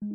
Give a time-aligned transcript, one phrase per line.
[0.00, 0.06] 好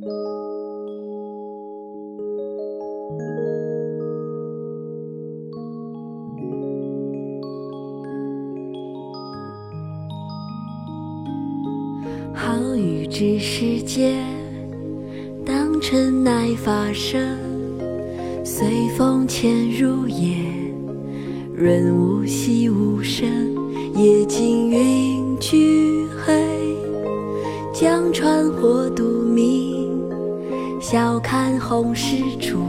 [12.75, 14.18] 雨知时节，
[15.45, 17.38] 当春乃发生。
[18.43, 20.36] 随风潜入夜，
[21.54, 23.29] 润物细无声。
[23.93, 25.14] 夜静云
[30.95, 32.63] 晓看红湿处，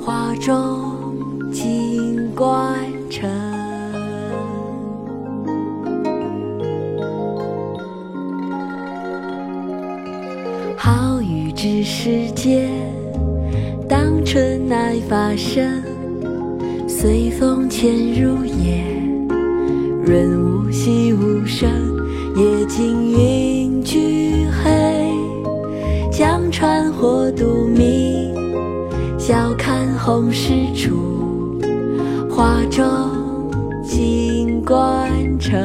[0.00, 1.14] 花重
[1.52, 2.74] 锦官
[3.08, 3.30] 城。
[10.76, 12.68] 好雨知时节，
[13.88, 15.80] 当春乃发生。
[16.88, 17.88] 随风潜
[18.20, 18.82] 入夜，
[20.04, 21.70] 润物细无声。
[22.34, 24.25] 夜静云俱，
[26.58, 28.34] 船火独明。
[29.18, 31.60] 晓看红湿处，
[32.30, 32.82] 花重
[33.84, 35.60] 锦官城。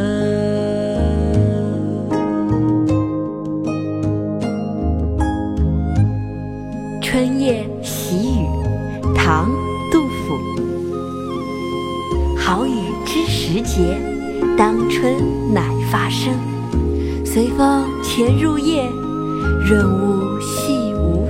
[7.02, 8.46] 《春夜喜雨》
[9.16, 9.50] 唐·
[9.94, 10.38] 杜甫。
[12.38, 12.72] 好雨
[13.06, 13.98] 知时节，
[14.58, 15.16] 当春
[15.54, 16.34] 乃发生。
[17.24, 18.84] 随风潜入夜，
[19.66, 20.21] 润物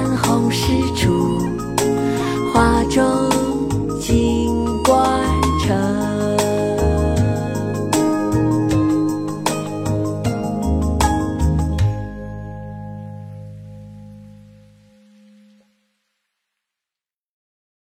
[0.00, 0.66] 山红石
[0.96, 1.38] 处
[2.54, 3.30] 花中
[4.00, 4.39] 几